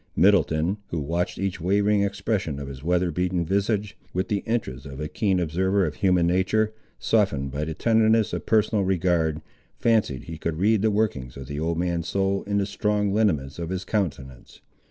[0.15, 4.99] Middleton, who watched each wavering expression of his weather beaten visage, with the interest of
[4.99, 9.41] a keen observer of human nature, softened by the tenderness of personal regard,
[9.77, 13.59] fancied he could read the workings of the old man's soul in the strong lineaments
[13.59, 14.61] of his countenance.